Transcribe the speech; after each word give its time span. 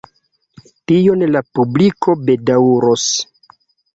Tion 0.91 1.25
la 1.35 1.43
publiko 1.59 2.17
bedaŭros. 2.29 3.07